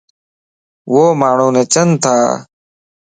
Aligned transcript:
ووماڻھو 0.93 1.47
نچن 1.55 1.89
تا 2.03 2.15